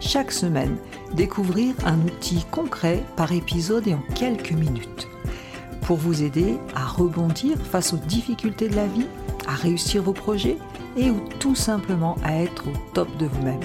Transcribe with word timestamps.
chaque 0.00 0.32
semaine, 0.32 0.76
découvrir 1.12 1.74
un 1.84 2.00
outil 2.00 2.44
concret 2.50 3.04
par 3.16 3.32
épisode 3.32 3.86
et 3.86 3.94
en 3.94 4.02
quelques 4.14 4.52
minutes. 4.52 5.06
Pour 5.82 5.96
vous 5.96 6.22
aider 6.22 6.58
à 6.74 6.86
rebondir 6.86 7.58
face 7.58 7.92
aux 7.92 7.98
difficultés 7.98 8.68
de 8.68 8.76
la 8.76 8.86
vie, 8.86 9.06
à 9.46 9.54
réussir 9.54 10.02
vos 10.02 10.12
projets 10.12 10.56
et 10.96 11.10
ou 11.10 11.20
tout 11.38 11.54
simplement 11.54 12.16
à 12.24 12.34
être 12.42 12.68
au 12.68 12.72
top 12.94 13.14
de 13.18 13.26
vous-même. 13.26 13.60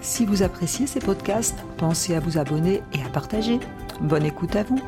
Si 0.00 0.24
vous 0.24 0.42
appréciez 0.42 0.86
ces 0.86 1.00
podcasts, 1.00 1.58
pensez 1.76 2.14
à 2.14 2.20
vous 2.20 2.38
abonner 2.38 2.82
et 2.92 3.02
à 3.02 3.08
partager. 3.08 3.60
Bonne 4.00 4.24
écoute 4.24 4.56
à 4.56 4.62
vous. 4.62 4.80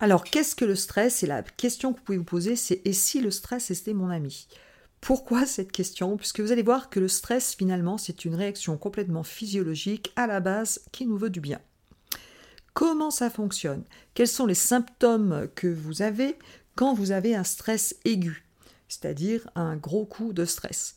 Alors, 0.00 0.24
qu'est-ce 0.24 0.56
que 0.56 0.64
le 0.64 0.76
stress? 0.76 1.22
Et 1.22 1.26
la 1.26 1.42
question 1.42 1.92
que 1.92 1.98
vous 1.98 2.04
pouvez 2.04 2.18
vous 2.18 2.24
poser, 2.24 2.56
c'est 2.56 2.80
et 2.86 2.94
si 2.94 3.20
le 3.20 3.30
stress 3.30 3.70
était 3.70 3.92
mon 3.92 4.08
ami? 4.08 4.48
Pourquoi 5.00 5.46
cette 5.46 5.72
question? 5.72 6.16
Puisque 6.16 6.40
vous 6.40 6.52
allez 6.52 6.62
voir 6.62 6.90
que 6.90 7.00
le 7.00 7.08
stress, 7.08 7.54
finalement, 7.54 7.98
c'est 7.98 8.24
une 8.24 8.34
réaction 8.34 8.76
complètement 8.76 9.22
physiologique 9.22 10.12
à 10.16 10.26
la 10.26 10.40
base 10.40 10.80
qui 10.92 11.06
nous 11.06 11.16
veut 11.16 11.30
du 11.30 11.40
bien. 11.40 11.60
Comment 12.74 13.10
ça 13.10 13.30
fonctionne? 13.30 13.84
Quels 14.14 14.28
sont 14.28 14.46
les 14.46 14.54
symptômes 14.54 15.48
que 15.54 15.66
vous 15.66 16.02
avez 16.02 16.36
quand 16.76 16.94
vous 16.94 17.10
avez 17.10 17.34
un 17.34 17.44
stress 17.44 17.96
aigu, 18.04 18.44
c'est-à-dire 18.88 19.48
un 19.54 19.76
gros 19.76 20.04
coup 20.04 20.32
de 20.32 20.44
stress? 20.44 20.94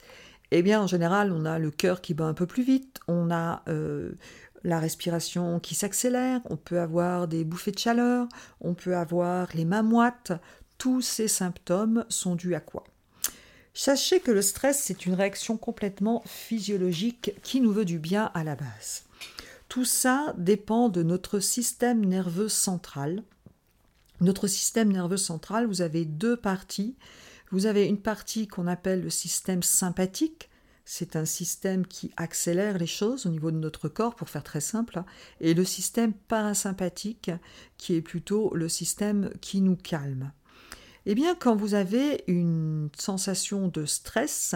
Eh 0.52 0.62
bien, 0.62 0.82
en 0.82 0.88
général, 0.88 1.32
on 1.32 1.46
a 1.46 1.58
le 1.58 1.72
cœur 1.72 2.02
qui 2.02 2.14
bat 2.14 2.26
un 2.26 2.36
peu 2.36 2.46
plus 2.46 2.64
vite, 2.64 3.00
on 3.08 3.32
a 3.32 3.64
euh, 3.70 4.12
la 4.64 4.80
respiration 4.80 5.60
qui 5.60 5.74
s'accélère, 5.74 6.42
on 6.46 6.58
peut 6.58 6.80
avoir 6.80 7.28
des 7.28 7.44
bouffées 7.44 7.72
de 7.72 7.80
chaleur, 7.80 8.28
on 8.62 8.76
peut 8.76 8.96
avoir 8.96 9.48
les 9.56 9.66
mains. 9.66 9.84
Tous 10.78 11.02
ces 11.02 11.28
symptômes 11.28 12.06
sont 12.10 12.36
dus 12.36 12.54
à 12.54 12.60
quoi? 12.60 12.84
Sachez 13.74 14.20
que 14.20 14.32
le 14.32 14.44
stress, 14.44 14.80
c'est 14.84 15.08
une 15.08 15.16
réaction 15.16 15.58
complètement 15.58 16.22
physiologique 16.28 17.34
qui 17.42 17.60
nous 17.60 17.74
veut 17.74 17.86
du 17.86 17.98
bien 17.98 18.32
à 18.36 18.44
la 18.44 18.56
base. 18.56 19.04
Tout 19.68 19.86
ça 19.86 20.36
dépend 20.38 20.90
de 20.90 21.02
notre 21.02 21.40
système 21.40 22.06
nerveux 22.06 22.50
central. 22.50 23.24
Notre 24.22 24.48
système 24.48 24.92
nerveux 24.92 25.18
central, 25.18 25.66
vous 25.66 25.82
avez 25.82 26.06
deux 26.06 26.38
parties. 26.38 26.96
Vous 27.50 27.66
avez 27.66 27.88
une 27.88 28.00
partie 28.00 28.48
qu'on 28.48 28.68
appelle 28.68 29.02
le 29.02 29.10
système 29.10 29.64
sympathique. 29.64 30.52
C'est 30.86 31.16
un 31.16 31.26
système 31.26 31.88
qui 31.88 32.12
accélère 32.18 32.78
les 32.78 32.88
choses 32.88 33.26
au 33.26 33.30
niveau 33.30 33.50
de 33.50 33.58
notre 33.58 33.90
corps, 33.90 34.16
pour 34.16 34.30
faire 34.30 34.44
très 34.44 34.62
simple, 34.62 35.02
et 35.40 35.54
le 35.56 35.66
système 35.66 36.14
parasympathique, 36.14 37.32
qui 37.78 37.96
est 37.96 38.02
plutôt 38.02 38.54
le 38.54 38.70
système 38.70 39.32
qui 39.42 39.62
nous 39.62 39.78
calme. 39.78 40.32
Eh 41.06 41.16
bien, 41.16 41.36
quand 41.36 41.56
vous 41.56 41.74
avez 41.74 42.24
une 42.28 42.90
sensation 42.98 43.68
de 43.68 43.86
stress, 43.86 44.56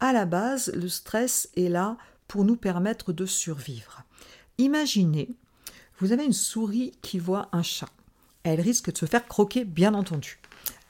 à 0.00 0.12
la 0.12 0.26
base, 0.26 0.70
le 0.74 0.88
stress 0.88 1.48
est 1.56 1.68
là 1.68 1.96
pour 2.26 2.44
nous 2.44 2.56
permettre 2.56 3.12
de 3.12 3.24
survivre. 3.24 4.02
Imaginez, 4.58 5.30
vous 5.98 6.12
avez 6.12 6.24
une 6.24 6.34
souris 6.34 6.92
qui 7.00 7.18
voit 7.18 7.48
un 7.52 7.62
chat. 7.62 7.88
Elle 8.42 8.60
risque 8.60 8.92
de 8.92 8.98
se 8.98 9.06
faire 9.06 9.26
croquer, 9.26 9.64
bien 9.64 9.94
entendu. 9.94 10.38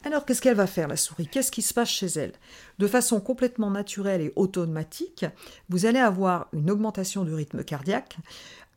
Alors, 0.04 0.24
qu'est-ce 0.24 0.42
qu'elle 0.42 0.56
va 0.56 0.66
faire, 0.66 0.88
la 0.88 0.96
souris? 0.96 1.28
Qu'est-ce 1.28 1.52
qui 1.52 1.62
se 1.62 1.74
passe 1.74 1.90
chez 1.90 2.06
elle? 2.06 2.32
De 2.78 2.86
façon 2.86 3.20
complètement 3.20 3.70
naturelle 3.70 4.20
et 4.20 4.32
automatique, 4.36 5.26
vous 5.68 5.86
allez 5.86 5.98
avoir 5.98 6.48
une 6.52 6.70
augmentation 6.70 7.24
du 7.24 7.34
rythme 7.34 7.62
cardiaque 7.62 8.16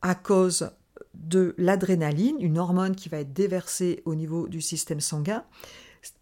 à 0.02 0.16
cause 0.16 0.70
de 1.14 1.56
l'adrénaline, 1.58 2.38
une 2.40 2.58
hormone 2.58 2.96
qui 2.96 3.10
va 3.10 3.20
être 3.20 3.34
déversée 3.34 4.02
au 4.06 4.16
niveau 4.16 4.48
du 4.48 4.62
système 4.62 5.00
sanguin 5.00 5.44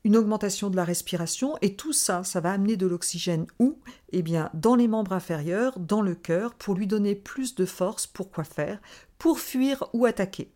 une 0.03 0.17
augmentation 0.17 0.69
de 0.69 0.75
la 0.75 0.83
respiration, 0.83 1.55
et 1.61 1.75
tout 1.75 1.93
ça, 1.93 2.23
ça 2.23 2.39
va 2.39 2.51
amener 2.51 2.77
de 2.77 2.87
l'oxygène 2.87 3.47
où? 3.59 3.79
Eh 4.11 4.21
bien, 4.21 4.49
dans 4.53 4.75
les 4.75 4.87
membres 4.87 5.13
inférieurs, 5.13 5.79
dans 5.79 6.01
le 6.01 6.15
cœur, 6.15 6.53
pour 6.53 6.75
lui 6.75 6.87
donner 6.87 7.15
plus 7.15 7.55
de 7.55 7.65
force. 7.65 8.07
Pour 8.07 8.31
quoi 8.31 8.43
faire? 8.43 8.81
Pour 9.17 9.39
fuir 9.39 9.89
ou 9.93 10.05
attaquer. 10.05 10.51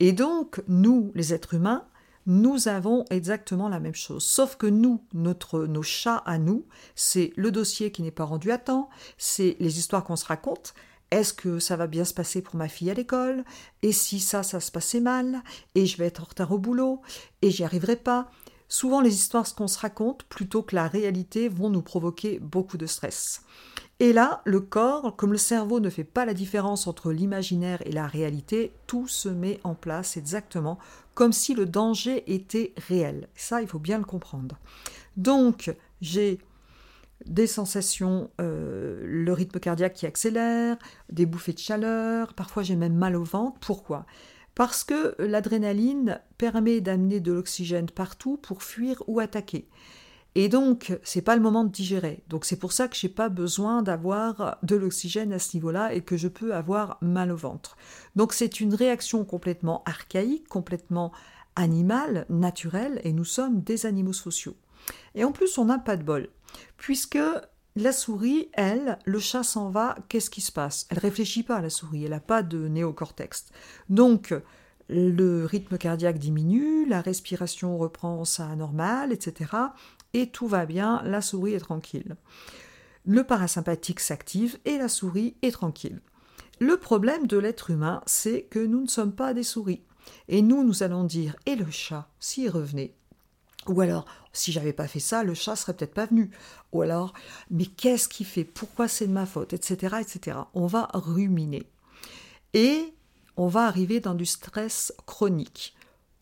Et 0.00 0.12
donc, 0.12 0.62
nous, 0.68 1.10
les 1.14 1.34
êtres 1.34 1.54
humains, 1.54 1.86
nous 2.26 2.68
avons 2.68 3.04
exactement 3.10 3.68
la 3.68 3.80
même 3.80 3.94
chose. 3.94 4.22
Sauf 4.22 4.56
que 4.56 4.66
nous, 4.66 5.02
notre, 5.14 5.64
nos 5.64 5.82
chats 5.82 6.22
à 6.26 6.38
nous, 6.38 6.66
c'est 6.94 7.32
le 7.36 7.50
dossier 7.50 7.90
qui 7.90 8.02
n'est 8.02 8.10
pas 8.10 8.24
rendu 8.24 8.50
à 8.50 8.58
temps, 8.58 8.90
c'est 9.16 9.56
les 9.60 9.78
histoires 9.78 10.04
qu'on 10.04 10.16
se 10.16 10.26
raconte, 10.26 10.74
est-ce 11.10 11.32
que 11.32 11.58
ça 11.58 11.76
va 11.76 11.86
bien 11.86 12.04
se 12.04 12.14
passer 12.14 12.42
pour 12.42 12.56
ma 12.56 12.68
fille 12.68 12.90
à 12.90 12.94
l'école? 12.94 13.44
Et 13.82 13.92
si 13.92 14.20
ça, 14.20 14.42
ça 14.42 14.60
se 14.60 14.70
passait 14.70 15.00
mal? 15.00 15.42
Et 15.74 15.86
je 15.86 15.96
vais 15.96 16.06
être 16.06 16.22
en 16.22 16.26
retard 16.26 16.52
au 16.52 16.58
boulot? 16.58 17.00
Et 17.42 17.50
j'y 17.50 17.64
arriverai 17.64 17.96
pas? 17.96 18.30
Souvent, 18.68 19.00
les 19.00 19.14
histoires 19.14 19.54
qu'on 19.54 19.68
se 19.68 19.78
raconte, 19.78 20.24
plutôt 20.24 20.62
que 20.62 20.74
la 20.74 20.88
réalité, 20.88 21.48
vont 21.48 21.70
nous 21.70 21.80
provoquer 21.80 22.38
beaucoup 22.38 22.76
de 22.76 22.86
stress. 22.86 23.42
Et 24.00 24.12
là, 24.12 24.42
le 24.44 24.60
corps, 24.60 25.16
comme 25.16 25.32
le 25.32 25.38
cerveau 25.38 25.80
ne 25.80 25.90
fait 25.90 26.04
pas 26.04 26.24
la 26.24 26.34
différence 26.34 26.86
entre 26.86 27.10
l'imaginaire 27.10 27.82
et 27.84 27.90
la 27.90 28.06
réalité, 28.06 28.72
tout 28.86 29.08
se 29.08 29.28
met 29.28 29.58
en 29.64 29.74
place 29.74 30.16
exactement 30.16 30.78
comme 31.14 31.32
si 31.32 31.52
le 31.54 31.66
danger 31.66 32.22
était 32.32 32.72
réel. 32.86 33.28
Ça, 33.34 33.60
il 33.60 33.66
faut 33.66 33.80
bien 33.80 33.98
le 33.98 34.04
comprendre. 34.04 34.56
Donc, 35.16 35.74
j'ai 36.00 36.38
des 37.28 37.46
sensations, 37.46 38.30
euh, 38.40 39.00
le 39.04 39.32
rythme 39.32 39.60
cardiaque 39.60 39.94
qui 39.94 40.06
accélère, 40.06 40.76
des 41.12 41.26
bouffées 41.26 41.52
de 41.52 41.58
chaleur, 41.58 42.34
parfois 42.34 42.62
j'ai 42.62 42.76
même 42.76 42.96
mal 42.96 43.14
au 43.16 43.24
ventre. 43.24 43.58
Pourquoi? 43.60 44.06
Parce 44.54 44.82
que 44.82 45.14
l'adrénaline 45.18 46.20
permet 46.36 46.80
d'amener 46.80 47.20
de 47.20 47.32
l'oxygène 47.32 47.90
partout 47.90 48.38
pour 48.38 48.62
fuir 48.62 49.02
ou 49.06 49.20
attaquer. 49.20 49.68
Et 50.34 50.48
donc, 50.48 50.96
c'est 51.02 51.22
pas 51.22 51.36
le 51.36 51.42
moment 51.42 51.64
de 51.64 51.70
digérer. 51.70 52.22
Donc, 52.28 52.44
c'est 52.44 52.58
pour 52.58 52.72
ça 52.72 52.86
que 52.86 52.96
j'ai 52.96 53.08
pas 53.08 53.28
besoin 53.28 53.82
d'avoir 53.82 54.58
de 54.62 54.76
l'oxygène 54.76 55.32
à 55.32 55.38
ce 55.38 55.56
niveau-là 55.56 55.94
et 55.94 56.00
que 56.00 56.16
je 56.16 56.28
peux 56.28 56.54
avoir 56.54 56.98
mal 57.00 57.32
au 57.32 57.36
ventre. 57.36 57.76
Donc, 58.14 58.32
c'est 58.32 58.60
une 58.60 58.74
réaction 58.74 59.24
complètement 59.24 59.82
archaïque, 59.84 60.48
complètement 60.48 61.12
animale, 61.56 62.24
naturelle, 62.28 63.00
et 63.04 63.12
nous 63.12 63.24
sommes 63.24 63.62
des 63.62 63.86
animaux 63.86 64.12
sociaux. 64.12 64.54
Et 65.14 65.24
en 65.24 65.32
plus, 65.32 65.58
on 65.58 65.64
n'a 65.64 65.78
pas 65.78 65.96
de 65.96 66.04
bol. 66.04 66.28
Puisque 66.76 67.18
la 67.76 67.92
souris, 67.92 68.48
elle, 68.54 68.98
le 69.04 69.18
chat 69.18 69.42
s'en 69.42 69.70
va, 69.70 69.96
qu'est-ce 70.08 70.30
qui 70.30 70.40
se 70.40 70.52
passe? 70.52 70.86
Elle 70.90 70.98
réfléchit 70.98 71.42
pas 71.42 71.56
à 71.56 71.62
la 71.62 71.70
souris, 71.70 72.04
elle 72.04 72.10
n'a 72.10 72.20
pas 72.20 72.42
de 72.42 72.68
néocortex. 72.68 73.46
Donc, 73.88 74.34
le 74.88 75.44
rythme 75.44 75.78
cardiaque 75.78 76.18
diminue, 76.18 76.86
la 76.86 77.00
respiration 77.00 77.76
reprend 77.76 78.24
sa 78.24 78.56
normale, 78.56 79.12
etc. 79.12 79.52
Et 80.14 80.30
tout 80.30 80.48
va 80.48 80.66
bien, 80.66 81.02
la 81.04 81.20
souris 81.20 81.54
est 81.54 81.60
tranquille. 81.60 82.16
Le 83.04 83.24
parasympathique 83.24 84.00
s'active 84.00 84.58
et 84.64 84.78
la 84.78 84.88
souris 84.88 85.36
est 85.42 85.52
tranquille. 85.52 86.00
Le 86.60 86.76
problème 86.76 87.26
de 87.26 87.38
l'être 87.38 87.70
humain, 87.70 88.02
c'est 88.06 88.42
que 88.50 88.58
nous 88.58 88.82
ne 88.82 88.88
sommes 88.88 89.14
pas 89.14 89.34
des 89.34 89.44
souris. 89.44 89.82
Et 90.28 90.42
nous, 90.42 90.64
nous 90.64 90.82
allons 90.82 91.04
dire, 91.04 91.36
et 91.46 91.54
le 91.54 91.70
chat, 91.70 92.08
s'il 92.18 92.50
revenait? 92.50 92.94
Ou 93.68 93.80
alors, 93.80 94.04
si 94.32 94.52
j'avais 94.52 94.72
pas 94.72 94.88
fait 94.88 95.00
ça, 95.00 95.22
le 95.22 95.34
chat 95.34 95.56
serait 95.56 95.74
peut-être 95.74 95.94
pas 95.94 96.06
venu. 96.06 96.30
Ou 96.72 96.82
alors, 96.82 97.12
mais 97.50 97.66
qu'est-ce 97.66 98.08
qu'il 98.08 98.26
fait? 98.26 98.44
Pourquoi 98.44 98.88
c'est 98.88 99.06
de 99.06 99.12
ma 99.12 99.26
faute? 99.26 99.52
Etc. 99.52 99.96
etc. 100.00 100.38
On 100.54 100.66
va 100.66 100.88
ruminer. 100.94 101.64
Et 102.54 102.94
on 103.36 103.46
va 103.46 103.66
arriver 103.66 104.00
dans 104.00 104.14
du 104.14 104.26
stress 104.26 104.92
chronique, 105.06 105.76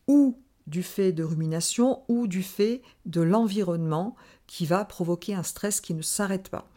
ou 0.07 0.39
du 0.67 0.83
fait 0.83 1.13
de 1.13 1.25
rumination, 1.25 2.03
ou 2.09 2.27
du 2.27 2.43
fait 2.43 2.83
de 3.07 3.21
l'environnement 3.21 4.17
qui 4.47 4.67
va 4.67 4.85
provoquer 4.85 5.35
un 5.35 5.43
stress 5.43 5.81
qui 5.81 5.95
ne 5.95 6.03
s'arrête 6.03 6.49
pas. 6.49 6.69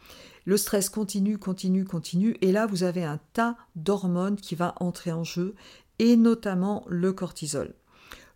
Le 0.46 0.56
stress 0.56 0.88
continue, 0.88 1.38
continue, 1.38 1.84
continue, 1.84 2.36
et 2.40 2.52
là 2.52 2.66
vous 2.66 2.82
avez 2.82 3.04
un 3.04 3.20
tas 3.34 3.56
d'hormones 3.76 4.36
qui 4.36 4.54
va 4.54 4.74
entrer 4.80 5.12
en 5.12 5.24
jeu, 5.24 5.54
et 5.98 6.16
notamment 6.16 6.84
le 6.88 7.12
cortisol. 7.12 7.74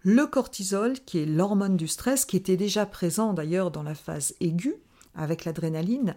Le 0.06 0.27
cortisol, 0.27 1.01
qui 1.06 1.21
est 1.21 1.27
l'hormone 1.27 1.79
du 1.79 1.89
stress, 1.89 2.27
qui 2.27 2.37
était 2.37 2.59
déjà 2.59 2.85
présent 2.85 3.33
d'ailleurs 3.33 3.71
dans 3.71 3.83
la 3.83 3.95
phase 3.95 4.35
aiguë 4.41 4.77
avec 5.15 5.47
l'adrénaline, 5.47 6.15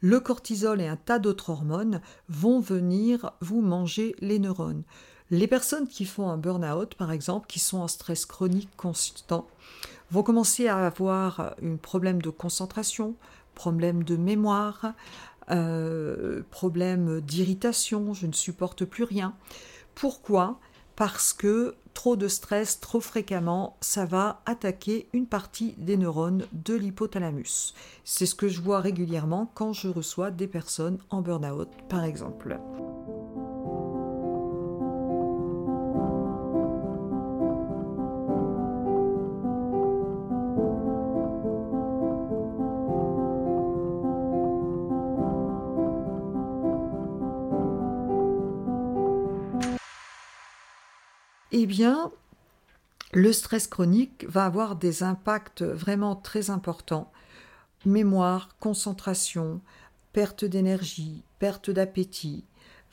le 0.00 0.20
cortisol 0.20 0.80
et 0.80 0.86
un 0.86 0.96
tas 0.96 1.18
d'autres 1.18 1.50
hormones 1.50 2.00
vont 2.28 2.60
venir 2.60 3.32
vous 3.40 3.60
manger 3.60 4.14
les 4.20 4.38
neurones. 4.38 4.84
Les 5.32 5.48
personnes 5.48 5.88
qui 5.88 6.04
font 6.04 6.28
un 6.28 6.36
burn-out, 6.36 6.94
par 6.94 7.10
exemple, 7.10 7.48
qui 7.48 7.58
sont 7.58 7.78
en 7.78 7.88
stress 7.88 8.24
chronique 8.24 8.70
constant, 8.76 9.48
vont 10.12 10.22
commencer 10.22 10.68
à 10.68 10.86
avoir 10.86 11.54
un 11.60 11.74
problème 11.74 12.22
de 12.22 12.30
concentration, 12.30 13.16
problème 13.56 14.04
de 14.04 14.16
mémoire, 14.16 14.92
euh, 15.50 16.42
problème 16.52 17.20
d'irritation, 17.20 18.14
je 18.14 18.28
ne 18.28 18.32
supporte 18.32 18.84
plus 18.84 19.02
rien. 19.04 19.34
Pourquoi? 19.96 20.60
Parce 20.96 21.32
que 21.32 21.74
trop 21.94 22.16
de 22.16 22.28
stress, 22.28 22.80
trop 22.80 23.00
fréquemment, 23.00 23.76
ça 23.80 24.04
va 24.04 24.42
attaquer 24.46 25.08
une 25.12 25.26
partie 25.26 25.74
des 25.78 25.96
neurones 25.96 26.46
de 26.52 26.74
l'hypothalamus. 26.74 27.74
C'est 28.04 28.26
ce 28.26 28.34
que 28.34 28.48
je 28.48 28.60
vois 28.60 28.80
régulièrement 28.80 29.50
quand 29.54 29.72
je 29.72 29.88
reçois 29.88 30.30
des 30.30 30.48
personnes 30.48 30.98
en 31.10 31.22
burn-out, 31.22 31.68
par 31.88 32.04
exemple. 32.04 32.58
Eh 51.56 51.66
bien, 51.66 52.10
le 53.12 53.32
stress 53.32 53.68
chronique 53.68 54.26
va 54.28 54.44
avoir 54.44 54.74
des 54.74 55.04
impacts 55.04 55.62
vraiment 55.62 56.16
très 56.16 56.50
importants. 56.50 57.12
Mémoire, 57.84 58.56
concentration, 58.58 59.60
perte 60.12 60.44
d'énergie, 60.44 61.22
perte 61.38 61.70
d'appétit, 61.70 62.42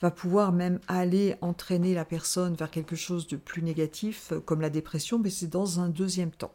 va 0.00 0.12
pouvoir 0.12 0.52
même 0.52 0.78
aller 0.86 1.34
entraîner 1.40 1.92
la 1.92 2.04
personne 2.04 2.54
vers 2.54 2.70
quelque 2.70 2.94
chose 2.94 3.26
de 3.26 3.36
plus 3.36 3.62
négatif, 3.62 4.32
comme 4.46 4.60
la 4.60 4.70
dépression, 4.70 5.18
mais 5.18 5.30
c'est 5.30 5.48
dans 5.48 5.80
un 5.80 5.88
deuxième 5.88 6.30
temps. 6.30 6.54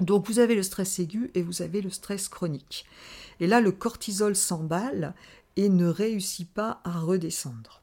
Donc 0.00 0.26
vous 0.26 0.40
avez 0.40 0.56
le 0.56 0.64
stress 0.64 0.98
aigu 0.98 1.30
et 1.34 1.42
vous 1.42 1.62
avez 1.62 1.80
le 1.80 1.90
stress 1.90 2.28
chronique. 2.28 2.86
Et 3.38 3.46
là, 3.46 3.60
le 3.60 3.70
cortisol 3.70 4.34
s'emballe 4.34 5.14
et 5.54 5.68
ne 5.68 5.86
réussit 5.86 6.50
pas 6.50 6.80
à 6.82 6.98
redescendre. 6.98 7.82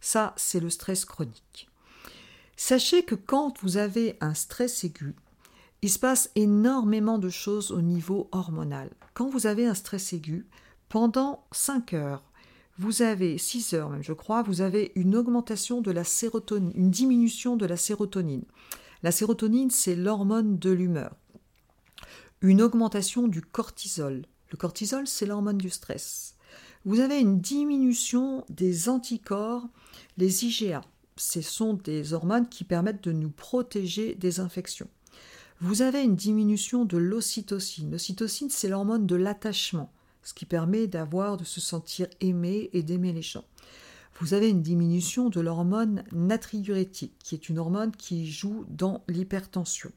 Ça, 0.00 0.32
c'est 0.38 0.60
le 0.60 0.70
stress 0.70 1.04
chronique. 1.04 1.69
Sachez 2.62 3.04
que 3.04 3.14
quand 3.14 3.58
vous 3.62 3.78
avez 3.78 4.18
un 4.20 4.34
stress 4.34 4.84
aigu, 4.84 5.16
il 5.80 5.88
se 5.88 5.98
passe 5.98 6.30
énormément 6.34 7.16
de 7.16 7.30
choses 7.30 7.72
au 7.72 7.80
niveau 7.80 8.28
hormonal. 8.32 8.90
Quand 9.14 9.30
vous 9.30 9.46
avez 9.46 9.64
un 9.64 9.72
stress 9.72 10.12
aigu, 10.12 10.46
pendant 10.90 11.46
5 11.52 11.94
heures, 11.94 12.22
vous 12.78 13.00
avez 13.00 13.38
6 13.38 13.72
heures 13.72 13.88
même, 13.88 14.04
je 14.04 14.12
crois, 14.12 14.42
vous 14.42 14.60
avez 14.60 14.92
une 14.94 15.16
augmentation 15.16 15.80
de 15.80 15.90
la 15.90 16.04
sérotonine, 16.04 16.70
une 16.74 16.90
diminution 16.90 17.56
de 17.56 17.64
la 17.64 17.78
sérotonine. 17.78 18.44
La 19.02 19.10
sérotonine, 19.10 19.70
c'est 19.70 19.96
l'hormone 19.96 20.58
de 20.58 20.70
l'humeur. 20.70 21.16
Une 22.42 22.60
augmentation 22.60 23.26
du 23.26 23.40
cortisol. 23.40 24.26
Le 24.50 24.58
cortisol, 24.58 25.06
c'est 25.06 25.24
l'hormone 25.24 25.58
du 25.58 25.70
stress. 25.70 26.34
Vous 26.84 27.00
avez 27.00 27.20
une 27.20 27.40
diminution 27.40 28.44
des 28.50 28.90
anticorps, 28.90 29.66
les 30.18 30.44
IgA 30.44 30.82
ce 31.20 31.42
sont 31.42 31.74
des 31.74 32.14
hormones 32.14 32.48
qui 32.48 32.64
permettent 32.64 33.04
de 33.04 33.12
nous 33.12 33.30
protéger 33.30 34.14
des 34.14 34.40
infections. 34.40 34.88
Vous 35.60 35.82
avez 35.82 36.02
une 36.02 36.16
diminution 36.16 36.86
de 36.86 36.96
l'ocytocine. 36.96 37.90
L'ocytocine, 37.90 38.48
c'est 38.48 38.68
l'hormone 38.68 39.06
de 39.06 39.16
l'attachement, 39.16 39.92
ce 40.22 40.32
qui 40.32 40.46
permet 40.46 40.86
d'avoir, 40.86 41.36
de 41.36 41.44
se 41.44 41.60
sentir 41.60 42.06
aimé 42.20 42.70
et 42.72 42.82
d'aimer 42.82 43.12
les 43.12 43.22
gens. 43.22 43.44
Vous 44.18 44.32
avez 44.32 44.48
une 44.48 44.62
diminution 44.62 45.28
de 45.28 45.40
l'hormone 45.40 46.04
natriurétique, 46.12 47.16
qui 47.22 47.34
est 47.34 47.50
une 47.50 47.58
hormone 47.58 47.92
qui 47.92 48.30
joue 48.30 48.64
dans 48.68 49.04
l'hypertension. 49.06 49.92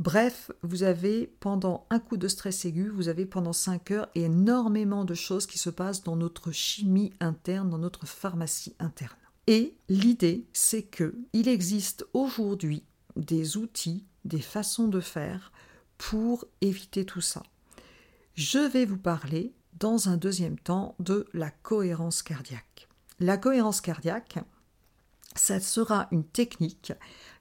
Bref, 0.00 0.50
vous 0.62 0.82
avez 0.82 1.32
pendant 1.38 1.86
un 1.90 2.00
coup 2.00 2.16
de 2.16 2.26
stress 2.26 2.64
aigu, 2.64 2.88
vous 2.88 3.08
avez 3.08 3.26
pendant 3.26 3.52
5 3.52 3.92
heures 3.92 4.08
énormément 4.16 5.04
de 5.04 5.14
choses 5.14 5.46
qui 5.46 5.58
se 5.58 5.70
passent 5.70 6.02
dans 6.02 6.16
notre 6.16 6.50
chimie 6.50 7.12
interne, 7.20 7.70
dans 7.70 7.78
notre 7.78 8.06
pharmacie 8.06 8.74
interne. 8.80 9.21
Et 9.46 9.74
l'idée, 9.88 10.44
c'est 10.52 10.82
que 10.82 11.14
il 11.32 11.48
existe 11.48 12.06
aujourd'hui 12.12 12.84
des 13.16 13.56
outils, 13.56 14.04
des 14.24 14.40
façons 14.40 14.88
de 14.88 15.00
faire 15.00 15.52
pour 15.98 16.44
éviter 16.60 17.04
tout 17.04 17.20
ça. 17.20 17.42
Je 18.34 18.58
vais 18.58 18.84
vous 18.84 18.98
parler 18.98 19.52
dans 19.78 20.08
un 20.08 20.16
deuxième 20.16 20.58
temps 20.58 20.94
de 21.00 21.26
la 21.32 21.50
cohérence 21.50 22.22
cardiaque. 22.22 22.88
La 23.20 23.36
cohérence 23.36 23.80
cardiaque, 23.80 24.38
ça 25.34 25.60
sera 25.60 26.08
une 26.12 26.24
technique 26.24 26.92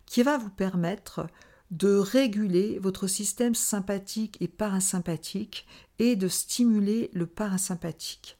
qui 0.05 0.23
va 0.23 0.37
vous 0.37 0.49
permettre 0.49 1.27
de 1.71 1.95
réguler 1.95 2.79
votre 2.79 3.07
système 3.07 3.55
sympathique 3.55 4.37
et 4.41 4.47
parasympathique 4.47 5.65
et 5.99 6.15
de 6.15 6.27
stimuler 6.27 7.09
le 7.13 7.25
parasympathique. 7.25 8.37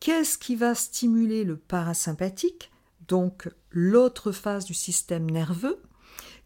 Qu'est-ce 0.00 0.38
qui 0.38 0.56
va 0.56 0.74
stimuler 0.74 1.44
le 1.44 1.56
parasympathique? 1.56 2.70
Donc 3.08 3.48
l'autre 3.70 4.32
phase 4.32 4.64
du 4.64 4.74
système 4.74 5.30
nerveux 5.30 5.80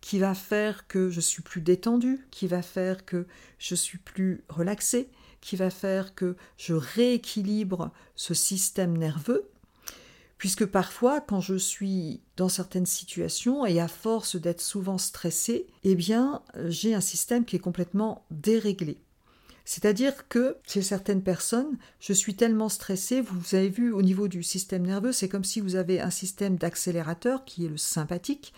qui 0.01 0.19
va 0.19 0.35
faire 0.35 0.87
que 0.89 1.11
je 1.11 1.21
suis 1.21 1.43
plus 1.43 1.61
détendu, 1.61 2.27
qui 2.31 2.47
va 2.47 2.63
faire 2.63 3.05
que 3.05 3.27
je 3.59 3.75
suis 3.75 3.99
plus 3.99 4.43
relaxé, 4.49 5.11
qui 5.41 5.57
va 5.57 5.71
faire 5.71 6.15
que 6.15 6.37
je 6.57 6.75
rééquilibre 6.75 7.93
ce 8.17 8.35
système 8.35 8.97
nerveux, 8.97 9.49
puisque 10.39 10.67
parfois 10.67 11.21
quand 11.21 11.41
je 11.41 11.55
suis 11.55 12.21
dans 12.37 12.49
certaines 12.49 12.87
situations 12.87 13.65
et 13.65 13.81
à 13.81 13.89
force 13.89 14.37
d'être 14.37 14.61
souvent 14.61 14.99
stressé, 14.99 15.67
eh 15.85 15.95
bien 15.95 16.43
j'ai 16.67 16.95
un 16.95 17.01
système 17.01 17.45
qui 17.45 17.57
est 17.57 17.61
complètement 17.61 18.27
déréglé. 18.31 18.99
C'est-à-dire 19.65 20.29
que 20.29 20.57
chez 20.67 20.83
certaines 20.83 21.23
personnes, 21.23 21.79
je 22.01 22.13
suis 22.13 22.35
tellement 22.35 22.69
stressé, 22.69 23.21
vous 23.21 23.55
avez 23.55 23.69
vu 23.69 23.93
au 23.93 24.03
niveau 24.03 24.29
du 24.29 24.43
système 24.43 24.87
nerveux, 24.87 25.13
c'est 25.13 25.29
comme 25.29 25.45
si 25.45 25.61
vous 25.61 25.77
avez 25.77 26.01
un 26.01 26.11
système 26.11 26.57
d'accélérateur 26.57 27.45
qui 27.45 27.65
est 27.65 27.69
le 27.69 27.77
sympathique 27.77 28.53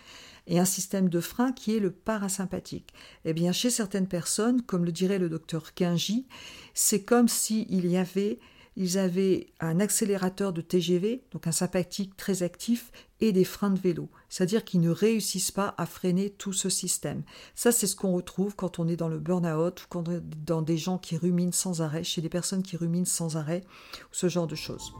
et 0.47 0.59
un 0.59 0.65
système 0.65 1.09
de 1.09 1.19
frein 1.19 1.51
qui 1.51 1.75
est 1.75 1.79
le 1.79 1.91
parasympathique. 1.91 2.93
Eh 3.23 3.33
bien, 3.33 3.51
chez 3.51 3.69
certaines 3.69 4.07
personnes, 4.07 4.61
comme 4.61 4.85
le 4.85 4.91
dirait 4.91 5.19
le 5.19 5.29
docteur 5.29 5.73
Kingi, 5.73 6.27
c'est 6.73 7.03
comme 7.03 7.27
s'il 7.27 7.85
y 7.87 7.97
avait 7.97 8.39
ils 8.75 8.97
avaient 8.97 9.47
un 9.59 9.79
accélérateur 9.79 10.51
de 10.51 10.61
TGV, 10.61 11.23
donc 11.31 11.47
un 11.47 11.51
sympathique 11.51 12.17
très 12.17 12.43
actif, 12.43 12.91
et 13.21 13.31
des 13.31 13.45
freins 13.45 13.69
de 13.69 13.79
vélo. 13.79 14.09
C'est-à-dire 14.27 14.65
qu'ils 14.65 14.81
ne 14.81 14.89
réussissent 14.89 15.51
pas 15.51 15.73
à 15.77 15.85
freiner 15.85 16.29
tout 16.29 16.53
ce 16.53 16.69
système. 16.69 17.23
Ça, 17.55 17.71
c'est 17.71 17.87
ce 17.87 17.95
qu'on 17.95 18.13
retrouve 18.13 18.55
quand 18.55 18.79
on 18.79 18.87
est 18.87 18.97
dans 18.97 19.07
le 19.07 19.19
burn-out 19.19 19.83
ou 19.83 19.85
quand 19.89 20.07
on 20.09 20.11
est 20.11 20.45
dans 20.45 20.61
des 20.61 20.77
gens 20.77 20.97
qui 20.97 21.15
ruminent 21.15 21.53
sans 21.53 21.81
arrêt, 21.81 22.03
chez 22.03 22.21
des 22.21 22.29
personnes 22.29 22.63
qui 22.63 22.75
ruminent 22.75 23.05
sans 23.05 23.37
arrêt, 23.37 23.63
ce 24.11 24.27
genre 24.27 24.47
de 24.47 24.55
choses. 24.55 24.93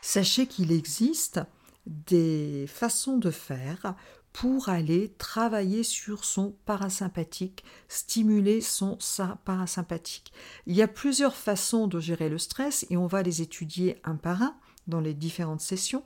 Sachez 0.00 0.46
qu'il 0.46 0.70
existe 0.70 1.40
des 1.86 2.66
façons 2.68 3.18
de 3.18 3.30
faire 3.30 3.94
pour 4.32 4.68
aller 4.68 5.14
travailler 5.16 5.84
sur 5.84 6.24
son 6.24 6.56
parasympathique, 6.66 7.64
stimuler 7.88 8.60
son 8.60 8.98
parasympathique. 9.44 10.32
Il 10.66 10.74
y 10.74 10.82
a 10.82 10.88
plusieurs 10.88 11.36
façons 11.36 11.86
de 11.86 12.00
gérer 12.00 12.28
le 12.28 12.38
stress 12.38 12.84
et 12.90 12.96
on 12.96 13.06
va 13.06 13.22
les 13.22 13.42
étudier 13.42 14.00
un 14.02 14.16
par 14.16 14.42
un 14.42 14.56
dans 14.88 15.00
les 15.00 15.14
différentes 15.14 15.60
sessions. 15.60 16.02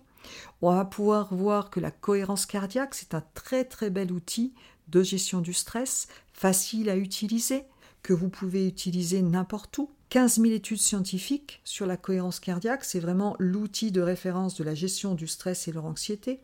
On 0.61 0.75
va 0.75 0.85
pouvoir 0.85 1.33
voir 1.35 1.71
que 1.71 1.81
la 1.81 1.91
cohérence 1.91 2.45
cardiaque, 2.45 2.95
c'est 2.95 3.15
un 3.15 3.25
très 3.35 3.65
très 3.65 3.89
bel 3.89 4.13
outil 4.13 4.53
de 4.89 5.03
gestion 5.03 5.41
du 5.41 5.55
stress, 5.55 6.09
facile 6.33 6.91
à 6.91 6.97
utiliser, 6.97 7.65
que 8.03 8.13
vous 8.13 8.29
pouvez 8.29 8.67
utiliser 8.67 9.23
n'importe 9.23 9.79
où. 9.79 9.91
15 10.11 10.41
000 10.41 10.55
études 10.55 10.81
scientifiques 10.81 11.61
sur 11.65 11.85
la 11.85 11.99
cohérence 11.99 12.41
cardiaque, 12.41 12.85
c'est 12.85 13.01
vraiment 13.01 13.37
l'outil 13.39 13.93
de 13.93 14.01
référence 14.01 14.55
de 14.55 14.65
la 14.65 14.75
gestion 14.75 15.15
du 15.15 15.27
stress 15.27 15.69
et 15.69 15.71
de 15.71 15.77
l'anxiété. 15.77 16.41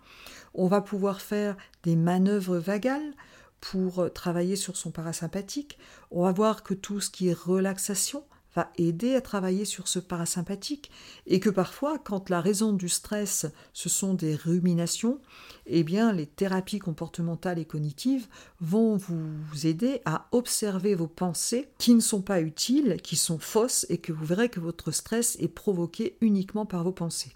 On 0.52 0.66
va 0.66 0.82
pouvoir 0.82 1.22
faire 1.22 1.56
des 1.82 1.96
manœuvres 1.96 2.58
vagales 2.58 3.14
pour 3.62 4.12
travailler 4.12 4.56
sur 4.56 4.76
son 4.76 4.90
parasympathique. 4.90 5.78
On 6.10 6.24
va 6.24 6.32
voir 6.32 6.62
que 6.62 6.74
tout 6.74 7.00
ce 7.00 7.08
qui 7.08 7.28
est 7.28 7.38
relaxation, 7.38 8.24
va 8.54 8.70
aider 8.78 9.14
à 9.14 9.20
travailler 9.20 9.64
sur 9.64 9.88
ce 9.88 9.98
parasympathique 9.98 10.90
et 11.26 11.40
que 11.40 11.50
parfois, 11.50 11.98
quand 11.98 12.30
la 12.30 12.40
raison 12.40 12.72
du 12.72 12.88
stress, 12.88 13.46
ce 13.72 13.88
sont 13.88 14.14
des 14.14 14.36
ruminations, 14.36 15.20
eh 15.66 15.82
bien, 15.82 16.12
les 16.12 16.26
thérapies 16.26 16.78
comportementales 16.78 17.58
et 17.58 17.64
cognitives 17.64 18.26
vont 18.60 18.96
vous 18.96 19.66
aider 19.66 20.00
à 20.04 20.28
observer 20.32 20.94
vos 20.94 21.08
pensées 21.08 21.68
qui 21.78 21.94
ne 21.94 22.00
sont 22.00 22.22
pas 22.22 22.40
utiles, 22.40 22.98
qui 23.02 23.16
sont 23.16 23.38
fausses 23.38 23.86
et 23.88 23.98
que 23.98 24.12
vous 24.12 24.24
verrez 24.24 24.48
que 24.48 24.60
votre 24.60 24.90
stress 24.90 25.36
est 25.40 25.48
provoqué 25.48 26.16
uniquement 26.20 26.66
par 26.66 26.84
vos 26.84 26.92
pensées. 26.92 27.32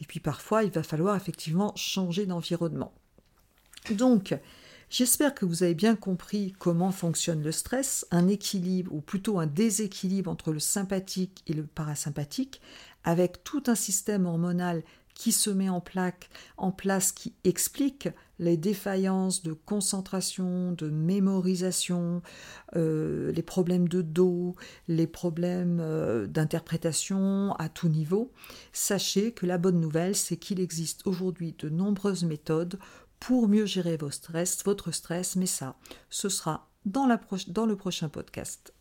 Et 0.00 0.04
puis 0.04 0.20
parfois, 0.20 0.64
il 0.64 0.70
va 0.70 0.82
falloir 0.82 1.16
effectivement 1.16 1.72
changer 1.76 2.26
d'environnement. 2.26 2.92
Donc, 3.90 4.34
J'espère 4.96 5.34
que 5.34 5.44
vous 5.44 5.64
avez 5.64 5.74
bien 5.74 5.96
compris 5.96 6.54
comment 6.60 6.92
fonctionne 6.92 7.42
le 7.42 7.50
stress, 7.50 8.06
un 8.12 8.28
équilibre 8.28 8.94
ou 8.94 9.00
plutôt 9.00 9.40
un 9.40 9.46
déséquilibre 9.48 10.30
entre 10.30 10.52
le 10.52 10.60
sympathique 10.60 11.42
et 11.48 11.52
le 11.52 11.64
parasympathique, 11.64 12.60
avec 13.02 13.42
tout 13.42 13.64
un 13.66 13.74
système 13.74 14.24
hormonal 14.24 14.84
qui 15.12 15.32
se 15.32 15.50
met 15.50 15.68
en, 15.68 15.80
plaque, 15.80 16.28
en 16.56 16.70
place, 16.70 17.10
qui 17.10 17.34
explique 17.42 18.08
les 18.38 18.56
défaillances 18.56 19.42
de 19.42 19.52
concentration, 19.52 20.72
de 20.72 20.90
mémorisation, 20.90 22.22
euh, 22.76 23.30
les 23.32 23.42
problèmes 23.42 23.88
de 23.88 24.02
dos, 24.02 24.56
les 24.88 25.06
problèmes 25.06 25.78
euh, 25.80 26.26
d'interprétation 26.26 27.52
à 27.54 27.68
tout 27.68 27.88
niveau, 27.88 28.32
sachez 28.72 29.32
que 29.32 29.46
la 29.46 29.58
bonne 29.58 29.80
nouvelle, 29.80 30.16
c'est 30.16 30.36
qu'il 30.36 30.60
existe 30.60 31.06
aujourd'hui 31.06 31.54
de 31.58 31.68
nombreuses 31.68 32.24
méthodes 32.24 32.78
pour 33.20 33.48
mieux 33.48 33.66
gérer 33.66 33.96
vos 33.96 34.10
stress, 34.10 34.62
votre 34.64 34.90
stress, 34.90 35.36
mais 35.36 35.46
ça, 35.46 35.76
ce 36.10 36.28
sera 36.28 36.68
dans, 36.84 37.06
le 37.06 37.76
prochain 37.76 38.08
podcast. 38.08 38.72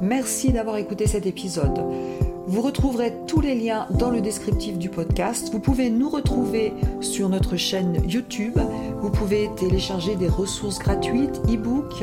Merci 0.00 0.52
d'avoir 0.52 0.76
écouté 0.76 1.06
cet 1.06 1.26
épisode. 1.26 1.78
Vous 2.46 2.62
retrouverez 2.62 3.12
tous 3.26 3.40
les 3.40 3.54
liens 3.54 3.86
dans 3.90 4.10
le 4.10 4.20
descriptif 4.20 4.78
du 4.78 4.88
podcast. 4.88 5.50
Vous 5.52 5.60
pouvez 5.60 5.90
nous 5.90 6.08
retrouver 6.08 6.72
sur 7.00 7.28
notre 7.28 7.56
chaîne 7.56 8.02
YouTube. 8.08 8.58
Vous 9.00 9.10
pouvez 9.10 9.50
télécharger 9.56 10.16
des 10.16 10.28
ressources 10.28 10.78
gratuites, 10.78 11.40
e-books. 11.46 12.02